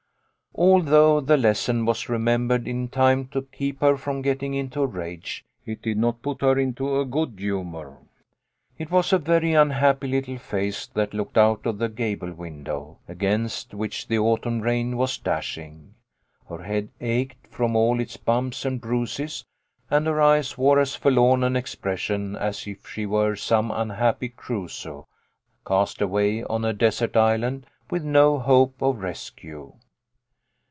[0.53, 5.45] Although the lesson was remembered in time to keep her from getting into a rage,
[5.65, 7.99] it did not put her into a good humour.
[8.77, 13.73] It was a very unhappy little face that looked out of the gable window, against
[13.73, 15.95] which the autumn rain was dashing.
[16.49, 17.01] Her head A TIME FOR PATIENCE.
[17.01, 19.45] 73 ached from all its bumps and bruises,
[19.89, 25.07] and her eyes wore as forlorn an expression as if she were some unhappy Crusoe,
[25.65, 29.71] cast away on a desert island with no hope of rescue.